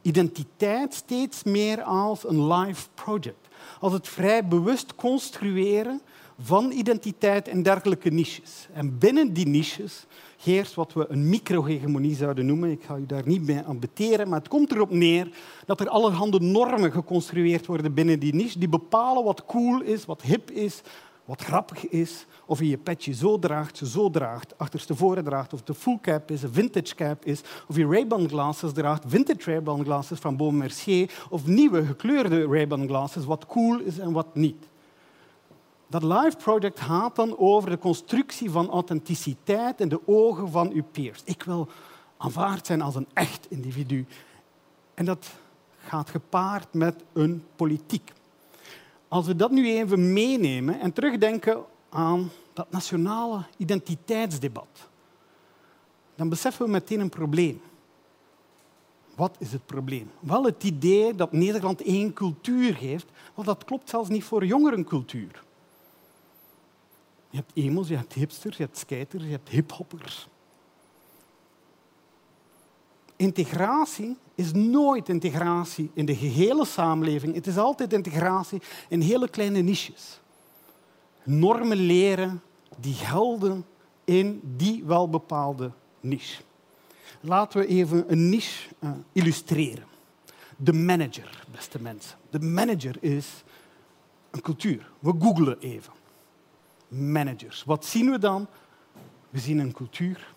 identiteit 0.02 0.94
steeds 0.94 1.42
meer 1.42 1.82
als 1.82 2.28
een 2.28 2.52
live 2.52 2.88
project. 2.94 3.48
Als 3.80 3.92
het 3.92 4.08
vrij 4.08 4.44
bewust 4.44 4.94
construeren 4.94 6.00
van 6.40 6.70
identiteit 6.70 7.48
en 7.48 7.62
dergelijke 7.62 8.10
niches. 8.10 8.68
En 8.72 8.98
binnen 8.98 9.32
die 9.32 9.46
niches 9.46 10.06
heerst 10.42 10.74
wat 10.74 10.92
we 10.92 11.06
een 11.08 11.28
microhegemonie 11.28 12.16
zouden 12.16 12.46
noemen. 12.46 12.70
Ik 12.70 12.82
ga 12.82 12.96
u 12.96 13.06
daar 13.06 13.26
niet 13.26 13.46
mee 13.46 13.60
ambeteren, 13.60 14.28
maar 14.28 14.38
het 14.38 14.48
komt 14.48 14.72
erop 14.72 14.90
neer 14.90 15.28
dat 15.66 15.80
er 15.80 15.88
allerhande 15.88 16.40
normen 16.40 16.92
geconstrueerd 16.92 17.66
worden 17.66 17.94
binnen 17.94 18.18
die 18.18 18.34
niche 18.34 18.58
die 18.58 18.68
bepalen 18.68 19.24
wat 19.24 19.44
cool 19.46 19.82
is, 19.82 20.04
wat 20.04 20.22
hip 20.22 20.50
is, 20.50 20.82
wat 21.24 21.42
grappig 21.42 21.88
is, 21.88 22.26
of 22.46 22.58
je 22.58 22.68
je 22.68 22.78
petje 22.78 23.14
zo 23.14 23.38
draagt, 23.38 23.80
zo 23.84 24.10
draagt, 24.10 24.58
achterstevoren 24.58 25.24
draagt, 25.24 25.52
of 25.52 25.62
de 25.62 25.74
full 25.74 25.98
cap 26.02 26.30
is, 26.30 26.42
een 26.42 26.52
vintage 26.52 26.94
cap 26.94 27.24
is, 27.24 27.40
of 27.68 27.76
je 27.76 27.86
Ray-Ban 27.86 28.28
glasses 28.28 28.72
draagt, 28.72 29.04
vintage 29.06 29.50
Ray-Ban 29.50 29.84
glasses 29.84 30.18
van 30.18 30.36
Baume 30.36 30.58
Mercier, 30.58 31.10
of 31.30 31.46
nieuwe 31.46 31.84
gekleurde 31.84 32.46
Ray-Ban 32.46 32.86
glasses, 32.86 33.24
wat 33.24 33.46
cool 33.46 33.80
is 33.80 33.98
en 33.98 34.12
wat 34.12 34.34
niet. 34.34 34.68
Dat 35.88 36.02
live 36.02 36.36
project 36.36 36.80
gaat 36.80 37.16
dan 37.16 37.38
over 37.38 37.70
de 37.70 37.78
constructie 37.78 38.50
van 38.50 38.70
authenticiteit 38.70 39.80
in 39.80 39.88
de 39.88 40.00
ogen 40.06 40.50
van 40.50 40.70
uw 40.70 40.84
peers. 40.92 41.22
Ik 41.24 41.42
wil 41.42 41.68
aanvaard 42.16 42.66
zijn 42.66 42.82
als 42.82 42.94
een 42.94 43.08
echt 43.12 43.46
individu. 43.50 44.06
En 44.94 45.04
dat 45.04 45.26
gaat 45.78 46.10
gepaard 46.10 46.74
met 46.74 47.04
een 47.12 47.44
politiek. 47.56 48.12
Als 49.08 49.26
we 49.26 49.36
dat 49.36 49.50
nu 49.50 49.66
even 49.66 50.12
meenemen 50.12 50.80
en 50.80 50.92
terugdenken 50.92 51.64
aan 51.88 52.30
dat 52.52 52.70
nationale 52.70 53.44
identiteitsdebat, 53.56 54.88
dan 56.14 56.28
beseffen 56.28 56.64
we 56.64 56.70
meteen 56.70 57.00
een 57.00 57.08
probleem. 57.08 57.60
Wat 59.14 59.36
is 59.38 59.52
het 59.52 59.66
probleem? 59.66 60.10
Wel 60.20 60.44
het 60.44 60.64
idee 60.64 61.14
dat 61.14 61.32
Nederland 61.32 61.82
één 61.82 62.12
cultuur 62.12 62.76
heeft, 62.76 63.06
wel 63.34 63.44
dat 63.44 63.64
klopt 63.64 63.88
zelfs 63.88 64.08
niet 64.08 64.24
voor 64.24 64.44
jongerencultuur. 64.44 65.46
Je 67.30 67.36
hebt 67.36 67.50
emos, 67.54 67.88
je 67.88 67.96
hebt 67.96 68.12
hipsters, 68.12 68.56
je 68.56 68.62
hebt 68.62 68.78
skaters, 68.78 69.24
je 69.24 69.30
hebt 69.30 69.48
hiphoppers. 69.48 70.28
Integratie 73.16 74.16
is 74.34 74.52
nooit 74.52 75.08
integratie 75.08 75.90
in 75.94 76.04
de 76.04 76.16
gehele 76.16 76.64
samenleving. 76.64 77.34
Het 77.34 77.46
is 77.46 77.56
altijd 77.56 77.92
integratie 77.92 78.62
in 78.88 79.00
hele 79.00 79.28
kleine 79.28 79.60
niches. 79.60 80.20
Normen 81.22 81.76
leren 81.76 82.42
die 82.80 82.94
gelden 82.94 83.64
in 84.04 84.40
die 84.56 84.84
welbepaalde 84.84 85.72
niche. 86.00 86.42
Laten 87.20 87.60
we 87.60 87.66
even 87.66 88.12
een 88.12 88.28
niche 88.28 88.68
uh, 88.80 88.90
illustreren. 89.12 89.84
De 90.56 90.72
manager, 90.72 91.44
beste 91.50 91.82
mensen. 91.82 92.18
De 92.30 92.40
manager 92.40 92.96
is 93.00 93.44
een 94.30 94.40
cultuur. 94.40 94.90
We 94.98 95.14
googlen 95.18 95.58
even. 95.58 95.92
Managers. 96.88 97.64
Wat 97.64 97.84
zien 97.84 98.10
we 98.10 98.18
dan? 98.18 98.46
We 99.30 99.38
zien 99.38 99.58
een 99.58 99.72
cultuur 99.72 100.36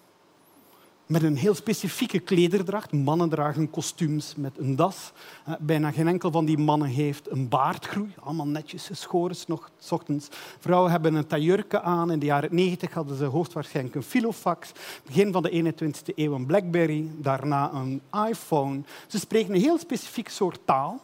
met 1.11 1.23
een 1.23 1.35
heel 1.35 1.55
specifieke 1.55 2.19
klederdracht. 2.19 2.91
Mannen 2.91 3.29
dragen 3.29 3.69
kostuums 3.69 4.35
met 4.35 4.57
een 4.57 4.75
das. 4.75 5.11
Uh, 5.47 5.55
bijna 5.59 5.91
geen 5.91 6.07
enkel 6.07 6.31
van 6.31 6.45
die 6.45 6.57
mannen 6.57 6.87
heeft 6.87 7.31
een 7.31 7.49
baardgroei. 7.49 8.13
Allemaal 8.19 8.47
netjes 8.47 8.85
geschoren, 8.85 9.35
nog 9.47 9.71
s 9.79 9.91
ochtends. 9.91 10.27
Vrouwen 10.59 10.91
hebben 10.91 11.13
een 11.13 11.27
taillurke 11.27 11.81
aan. 11.81 12.11
In 12.11 12.19
de 12.19 12.25
jaren 12.25 12.55
90 12.55 12.93
hadden 12.93 13.17
ze 13.17 13.25
hoogstwaarschijnlijk 13.25 13.95
een 13.95 14.03
filofax. 14.03 14.71
Begin 15.05 15.31
van 15.31 15.43
de 15.43 15.73
21e 15.73 16.15
eeuw 16.15 16.33
een 16.33 16.45
Blackberry. 16.45 17.07
Daarna 17.17 17.71
een 17.73 18.01
iPhone. 18.29 18.81
Ze 19.07 19.19
spreken 19.19 19.53
een 19.53 19.61
heel 19.61 19.77
specifiek 19.77 20.29
soort 20.29 20.59
taal 20.65 21.01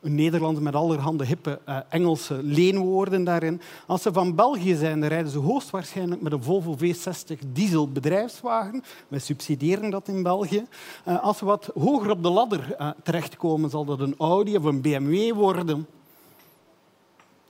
een 0.00 0.14
Nederlander 0.14 0.62
met 0.62 0.74
allerhande 0.74 1.24
hippe 1.24 1.60
uh, 1.68 1.78
Engelse 1.88 2.42
leenwoorden 2.42 3.24
daarin. 3.24 3.60
Als 3.86 4.02
ze 4.02 4.12
van 4.12 4.34
België 4.34 4.74
zijn, 4.74 5.08
rijden 5.08 5.32
ze 5.32 5.38
hoogstwaarschijnlijk 5.38 6.20
met 6.20 6.32
een 6.32 6.42
Volvo 6.42 6.76
V60 6.76 7.38
diesel 7.52 7.92
bedrijfswagen. 7.92 8.82
Wij 9.08 9.18
subsidiëren 9.18 9.90
dat 9.90 10.08
in 10.08 10.22
België. 10.22 10.64
Uh, 11.08 11.22
als 11.22 11.38
ze 11.38 11.44
wat 11.44 11.70
hoger 11.74 12.10
op 12.10 12.22
de 12.22 12.30
ladder 12.30 12.76
uh, 12.80 12.90
terechtkomen, 13.02 13.70
zal 13.70 13.84
dat 13.84 14.00
een 14.00 14.14
Audi 14.18 14.56
of 14.56 14.64
een 14.64 14.80
BMW 14.80 15.34
worden. 15.34 15.86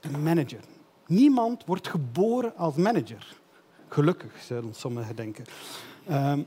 Een 0.01 0.23
manager. 0.23 0.59
Niemand 1.07 1.63
wordt 1.65 1.87
geboren 1.87 2.57
als 2.57 2.75
manager. 2.75 3.35
Gelukkig, 3.87 4.31
zouden 4.41 4.73
sommigen 4.75 5.15
denken. 5.15 5.45
Ehm, 6.07 6.41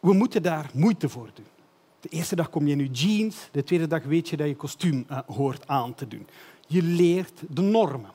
we 0.00 0.12
moeten 0.12 0.42
daar 0.42 0.70
moeite 0.74 1.08
voor 1.08 1.30
doen. 1.34 1.57
De 2.00 2.08
eerste 2.08 2.36
dag 2.36 2.50
kom 2.50 2.66
je 2.66 2.72
in 2.72 2.78
je 2.78 2.90
jeans, 2.90 3.36
de 3.52 3.64
tweede 3.64 3.86
dag 3.86 4.02
weet 4.02 4.28
je 4.28 4.36
dat 4.36 4.46
je 4.46 4.56
kostuum 4.56 5.06
uh, 5.10 5.18
hoort 5.26 5.68
aan 5.68 5.94
te 5.94 6.08
doen. 6.08 6.26
Je 6.66 6.82
leert 6.82 7.42
de 7.48 7.62
normen. 7.62 8.10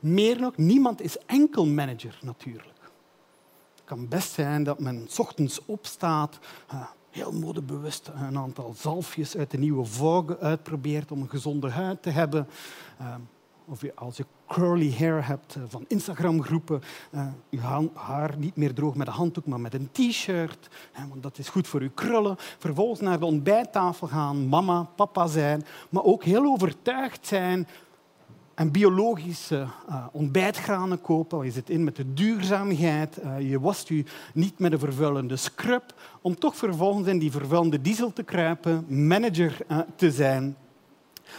Meer 0.00 0.40
nog, 0.40 0.56
niemand 0.56 1.00
is 1.00 1.16
enkel 1.26 1.66
manager 1.66 2.18
natuurlijk. 2.22 2.78
Het 3.74 3.84
kan 3.84 4.08
best 4.08 4.32
zijn 4.32 4.62
dat 4.62 4.80
men 4.80 5.06
s 5.08 5.18
ochtends 5.18 5.64
opstaat, 5.64 6.38
uh, 6.72 6.82
heel 7.10 7.32
modebewust 7.32 8.10
een 8.14 8.38
aantal 8.38 8.74
zalfjes 8.76 9.36
uit 9.36 9.50
de 9.50 9.58
nieuwe 9.58 9.84
Vogue 9.84 10.38
uitprobeert 10.38 11.12
om 11.12 11.20
een 11.20 11.28
gezonde 11.28 11.70
huid 11.70 12.02
te 12.02 12.10
hebben. 12.10 12.48
Uh, 13.00 13.14
of 13.70 13.82
als 13.94 14.16
je 14.16 14.24
curly 14.48 14.94
hair 14.98 15.26
hebt 15.26 15.54
eh, 15.54 15.62
van 15.68 15.84
Instagram-groepen, 15.88 16.82
uh, 17.14 17.26
je 17.48 17.58
haar 17.94 18.34
niet 18.38 18.56
meer 18.56 18.74
droog 18.74 18.94
met 18.94 19.06
een 19.06 19.12
handdoek, 19.12 19.46
maar 19.46 19.60
met 19.60 19.74
een 19.74 19.88
t-shirt, 19.92 20.68
want 21.08 21.22
dat 21.22 21.38
is 21.38 21.48
goed 21.48 21.68
voor 21.68 21.82
je 21.82 21.90
krullen. 21.90 22.36
Vervolgens 22.38 23.00
naar 23.00 23.18
de 23.18 23.24
ontbijttafel 23.24 24.06
gaan, 24.06 24.48
mama, 24.48 24.82
papa 24.96 25.26
zijn, 25.26 25.64
maar 25.90 26.04
ook 26.04 26.24
heel 26.24 26.44
overtuigd 26.44 27.26
zijn 27.26 27.68
en 28.54 28.70
biologische 28.70 29.66
uh, 29.88 30.06
ontbijtgranen 30.12 31.00
kopen. 31.00 31.44
Je 31.44 31.50
zit 31.50 31.70
in 31.70 31.84
met 31.84 31.96
de 31.96 32.12
duurzaamheid. 32.12 33.20
Je 33.38 33.60
wast 33.60 33.88
je 33.88 34.04
niet 34.34 34.58
met 34.58 34.72
een 34.72 34.78
vervuilende 34.78 35.36
scrub. 35.36 35.94
Om 36.20 36.38
toch 36.38 36.56
vervolgens 36.56 37.06
in 37.06 37.18
die 37.18 37.30
vervuilende 37.30 37.80
diesel 37.80 38.12
te 38.12 38.22
kruipen, 38.22 39.06
manager 39.06 39.56
te 39.96 40.10
zijn 40.10 40.56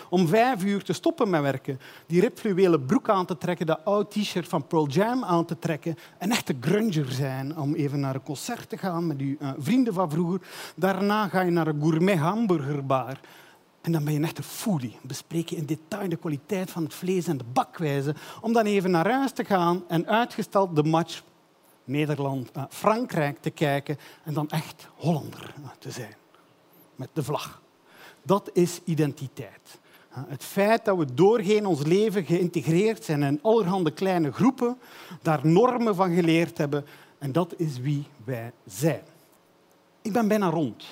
om 0.09 0.27
vijf 0.27 0.63
uur 0.63 0.83
te 0.83 0.93
stoppen 0.93 1.29
met 1.29 1.41
werken, 1.41 1.79
die 2.05 2.21
ripfluwelen 2.21 2.85
broek 2.85 3.09
aan 3.09 3.25
te 3.25 3.37
trekken, 3.37 3.65
dat 3.65 3.79
oud 3.83 4.11
t-shirt 4.11 4.47
van 4.47 4.67
Pearl 4.67 4.87
Jam 4.87 5.23
aan 5.23 5.45
te 5.45 5.59
trekken, 5.59 5.97
een 6.19 6.31
echte 6.31 6.55
grunger 6.59 7.11
zijn, 7.11 7.57
om 7.57 7.73
even 7.73 7.99
naar 7.99 8.15
een 8.15 8.23
concert 8.23 8.69
te 8.69 8.77
gaan 8.77 9.07
met 9.07 9.19
je 9.19 9.35
uh, 9.39 9.49
vrienden 9.57 9.93
van 9.93 10.09
vroeger. 10.09 10.41
Daarna 10.75 11.27
ga 11.27 11.41
je 11.41 11.51
naar 11.51 11.67
een 11.67 11.81
gourmet 11.81 12.17
hamburgerbar. 12.17 13.19
En 13.81 13.91
dan 13.91 14.03
ben 14.03 14.13
je 14.13 14.19
een 14.19 14.25
echte 14.25 14.43
foodie. 14.43 14.97
Bespreek 15.01 15.49
je 15.49 15.55
in 15.55 15.65
detail 15.65 16.09
de 16.09 16.15
kwaliteit 16.15 16.71
van 16.71 16.83
het 16.83 16.93
vlees 16.93 17.27
en 17.27 17.37
de 17.37 17.43
bakwijze. 17.53 18.15
Om 18.41 18.53
dan 18.53 18.65
even 18.65 18.91
naar 18.91 19.11
huis 19.11 19.31
te 19.31 19.45
gaan 19.45 19.83
en 19.87 20.07
uitgesteld 20.07 20.75
de 20.75 20.83
match 20.83 21.23
Nederland-Frankrijk 21.83 23.41
te 23.41 23.49
kijken. 23.49 23.97
En 24.23 24.33
dan 24.33 24.49
echt 24.49 24.87
Hollander 24.95 25.53
te 25.79 25.91
zijn. 25.91 26.15
Met 26.95 27.09
de 27.13 27.23
vlag. 27.23 27.61
Dat 28.23 28.49
is 28.53 28.81
identiteit. 28.83 29.79
Het 30.11 30.43
feit 30.43 30.85
dat 30.85 30.97
we 30.97 31.13
doorheen 31.13 31.65
ons 31.65 31.83
leven 31.83 32.25
geïntegreerd 32.25 33.03
zijn 33.03 33.23
in 33.23 33.39
allerhande 33.41 33.91
kleine 33.91 34.31
groepen, 34.31 34.77
daar 35.21 35.39
normen 35.43 35.95
van 35.95 36.13
geleerd 36.13 36.57
hebben, 36.57 36.85
en 37.17 37.31
dat 37.31 37.53
is 37.57 37.79
wie 37.79 38.05
wij 38.23 38.51
zijn. 38.65 39.03
Ik 40.01 40.13
ben 40.13 40.27
bijna 40.27 40.49
rond. 40.49 40.85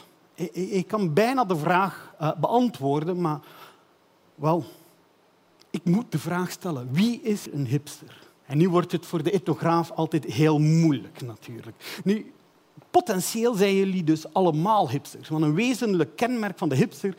Ik 0.54 0.88
kan 0.88 1.14
bijna 1.14 1.46
de 1.46 1.58
vraag 1.58 2.16
uh, 2.22 2.32
beantwoorden, 2.40 3.22
maar 3.22 3.40
wel, 4.36 4.66
ik 5.70 5.84
moet 5.84 6.12
de 6.12 6.20
vraag 6.20 6.52
stellen, 6.52 6.90
wie 6.92 7.22
is 7.22 7.48
een 7.52 7.66
hipster? 7.66 8.28
En 8.46 8.58
nu 8.58 8.70
wordt 8.70 8.92
het 8.92 9.06
voor 9.06 9.24
de 9.24 9.32
etnograaf 9.32 9.92
altijd 9.92 10.26
heel 10.26 10.60
moeilijk 10.60 11.22
natuurlijk. 11.22 12.02
Nu, 12.04 12.34
potentieel 12.92 13.54
zijn 13.54 13.76
jullie 13.76 14.04
dus 14.04 14.34
allemaal 14.34 14.90
hipsters. 14.90 15.30
Want 15.30 15.44
een 15.44 15.54
wezenlijk 15.54 16.16
kenmerk 16.16 16.58
van 16.58 16.70
de 16.70 16.76
hipster 16.76 17.16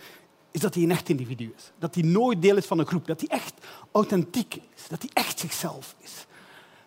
is 0.50 0.60
dat 0.60 0.74
hij 0.74 0.82
een 0.82 0.90
echt 0.90 1.08
individu 1.08 1.52
is. 1.56 1.72
Dat 1.78 1.94
hij 1.94 2.04
nooit 2.04 2.42
deel 2.42 2.56
is 2.56 2.66
van 2.66 2.78
een 2.78 2.86
groep. 2.86 3.06
Dat 3.06 3.20
hij 3.20 3.28
echt 3.28 3.54
authentiek 3.92 4.54
is. 4.54 4.88
Dat 4.88 5.02
hij 5.02 5.10
echt 5.12 5.38
zichzelf 5.38 5.94
is. 5.98 6.26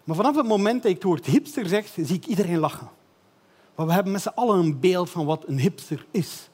Maar 0.03 0.15
vanaf 0.15 0.35
het 0.35 0.47
moment 0.47 0.81
dat 0.81 0.91
ik 0.91 0.97
het 0.97 1.05
woord 1.05 1.25
hipster 1.25 1.67
zeg, 1.67 1.87
zie 1.95 2.15
ik 2.15 2.25
iedereen 2.25 2.59
lachen. 2.59 2.89
Maar 3.75 3.85
we 3.85 3.93
hebben 3.93 4.11
met 4.11 4.21
z'n 4.21 4.31
allen 4.35 4.59
een 4.59 4.79
beeld 4.79 5.09
van 5.09 5.25
wat 5.25 5.47
een 5.47 5.59
hipster 5.59 6.05
is. 6.11 6.49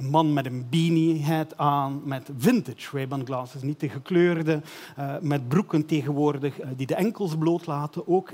Een 0.00 0.10
man 0.10 0.32
met 0.32 0.46
een 0.46 0.66
beanie 0.70 1.24
hat 1.24 1.56
aan, 1.56 2.02
met 2.04 2.30
vintage 2.38 2.96
Ray-Ban 2.96 3.26
glasses, 3.26 3.62
niet 3.62 3.80
de 3.80 3.88
gekleurde, 3.88 4.62
uh, 4.98 5.14
met 5.20 5.48
broeken 5.48 5.86
tegenwoordig 5.86 6.60
uh, 6.60 6.66
die 6.76 6.86
de 6.86 6.94
enkels 6.94 7.36
bloot 7.36 7.66
laten, 7.66 8.08
ook 8.08 8.30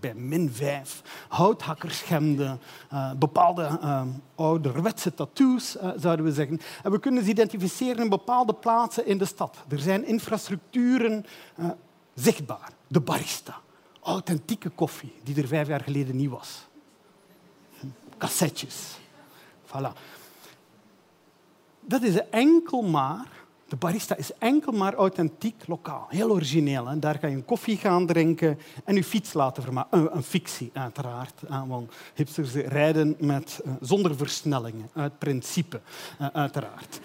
bij 0.00 0.14
min 0.14 0.52
5. 0.52 1.02
Houthakkerschemden, 1.28 2.60
uh, 2.92 3.12
bepaalde 3.12 3.78
ouderwetse 4.34 5.14
tattoos, 5.14 5.76
zouden 5.96 6.24
we 6.24 6.32
zeggen. 6.32 6.60
En 6.82 6.90
we 6.90 6.98
kunnen 6.98 7.24
ze 7.24 7.30
identificeren 7.30 8.02
in 8.02 8.08
bepaalde 8.08 8.54
plaatsen 8.54 9.06
in 9.06 9.18
de 9.18 9.24
stad. 9.24 9.56
Er 9.68 9.78
zijn 9.78 10.06
infrastructuren 10.06 11.24
zichtbaar. 12.14 12.70
De 12.88 13.00
barista, 13.00 13.60
authentieke 14.02 14.68
koffie, 14.68 15.12
die 15.22 15.42
er 15.42 15.48
vijf 15.48 15.68
jaar 15.68 15.82
geleden 15.82 16.16
niet 16.16 16.30
was. 16.30 16.66
Cassettes. 18.18 18.98
Voilà 19.66 20.17
dat 21.88 22.02
is 22.02 22.28
enkel 22.30 22.82
maar, 22.82 23.26
de 23.68 23.76
barista 23.76 24.16
is 24.16 24.32
enkel 24.38 24.72
maar 24.72 24.94
authentiek 24.94 25.66
lokaal. 25.66 26.06
Heel 26.08 26.30
origineel. 26.30 26.86
Hè? 26.86 26.98
Daar 26.98 27.18
ga 27.18 27.26
je 27.26 27.34
een 27.34 27.44
koffie 27.44 27.76
gaan 27.76 28.06
drinken 28.06 28.58
en 28.84 28.94
je 28.94 29.04
fiets 29.04 29.32
laten 29.32 29.62
vermaken. 29.62 30.16
Een, 30.16 30.22
fictie, 30.22 30.70
uiteraard. 30.72 31.42
Want 31.66 31.92
hipsters 32.14 32.54
rijden 32.54 33.16
met, 33.18 33.60
uh, 33.66 33.72
zonder 33.80 34.16
versnellingen, 34.16 34.90
uit 34.94 35.18
principe, 35.18 35.80
uh, 36.20 36.26
uiteraard. 36.32 37.00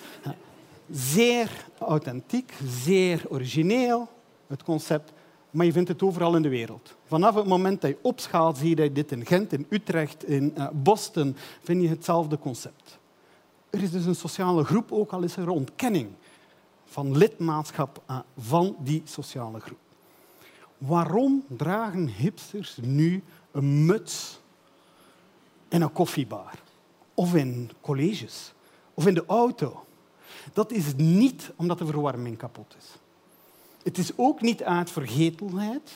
Zeer 0.92 1.50
authentiek, 1.80 2.54
zeer 2.66 3.24
origineel, 3.30 4.08
het 4.48 4.64
concept. 4.64 5.12
Maar 5.50 5.66
je 5.66 5.72
vindt 5.72 5.90
het 5.90 6.04
overal 6.04 6.36
in 6.36 6.42
de 6.42 6.50
wereld. 6.50 6.96
Vanaf 7.06 7.36
het 7.36 7.46
moment 7.46 7.82
dat 7.82 7.90
je 7.90 7.98
opschaalt, 8.02 8.58
zie 8.58 8.78
je 8.78 8.92
dit 8.92 9.12
in 9.12 9.26
Gent, 9.26 9.54
in 9.54 9.66
Utrecht, 9.70 10.28
in 10.28 10.54
Boston, 10.74 11.36
vind 11.64 11.82
je 11.82 11.90
hetzelfde 11.90 12.40
concept. 12.40 13.02
Er 13.74 13.84
is 13.84 13.92
dus 13.92 14.06
een 14.06 14.16
sociale 14.16 14.64
groep, 14.64 14.92
ook 14.92 15.12
al 15.12 15.24
is 15.24 15.38
er 15.38 15.50
ontkenning 15.50 16.10
van 16.86 17.18
lidmaatschap 17.18 18.02
eh, 18.06 18.20
van 18.38 18.76
die 18.80 19.02
sociale 19.06 19.60
groep. 19.60 19.80
Waarom 20.78 21.44
dragen 21.48 22.08
hipsters 22.08 22.78
nu 22.82 23.24
een 23.52 23.86
muts 23.86 24.40
in 25.68 25.82
een 25.82 25.92
koffiebar? 25.92 26.60
Of 27.14 27.36
in 27.36 27.72
colleges? 27.82 28.54
Of 28.94 29.08
in 29.08 29.14
de 29.14 29.26
auto? 29.26 29.86
Dat 30.54 30.72
is 30.72 30.96
niet 30.96 31.52
omdat 31.56 31.78
de 31.78 31.86
verwarming 31.86 32.38
kapot 32.38 32.76
is. 32.78 32.88
Het 33.84 33.98
is 33.98 34.12
ook 34.16 34.42
niet 34.42 34.64
uit 34.64 34.92
vergetelheid. 34.92 35.92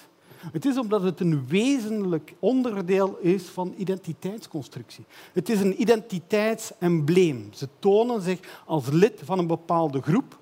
Het 0.51 0.65
is 0.65 0.77
omdat 0.77 1.01
het 1.01 1.19
een 1.19 1.47
wezenlijk 1.47 2.33
onderdeel 2.39 3.17
is 3.21 3.43
van 3.43 3.73
identiteitsconstructie. 3.77 5.05
Het 5.33 5.49
is 5.49 5.59
een 5.59 5.81
identiteitsembleem. 5.81 7.49
Ze 7.53 7.67
tonen 7.79 8.21
zich 8.21 8.61
als 8.65 8.89
lid 8.89 9.21
van 9.23 9.39
een 9.39 9.47
bepaalde 9.47 10.01
groep. 10.01 10.37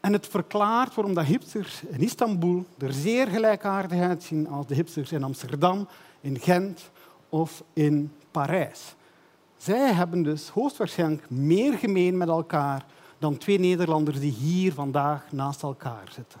En 0.00 0.12
het 0.12 0.26
verklaart 0.26 0.94
waarom 0.94 1.14
de 1.14 1.24
hipsters 1.24 1.82
in 1.82 2.00
Istanbul 2.00 2.66
er 2.78 2.92
zeer 2.92 3.26
gelijkaardig 3.26 4.00
uitzien 4.00 4.48
als 4.48 4.66
de 4.66 4.74
hipsters 4.74 5.12
in 5.12 5.24
Amsterdam, 5.24 5.88
in 6.20 6.38
Gent 6.38 6.90
of 7.28 7.62
in 7.72 8.12
Parijs. 8.30 8.94
Zij 9.56 9.92
hebben 9.92 10.22
dus 10.22 10.48
hoogstwaarschijnlijk 10.48 11.30
meer 11.30 11.78
gemeen 11.78 12.16
met 12.16 12.28
elkaar 12.28 12.86
dan 13.18 13.38
twee 13.38 13.58
Nederlanders 13.58 14.20
die 14.20 14.32
hier 14.32 14.72
vandaag 14.72 15.32
naast 15.32 15.62
elkaar 15.62 16.08
zitten. 16.12 16.40